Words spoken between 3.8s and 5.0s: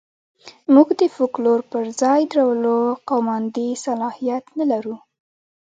صلاحیت نه لرو.